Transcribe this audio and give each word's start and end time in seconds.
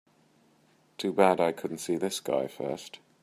Too 0.97 1.13
bad 1.13 1.39
I 1.39 1.51
couldn't 1.51 1.77
see 1.77 1.95
this 1.95 2.21
guy 2.21 2.47
first. 2.47 2.97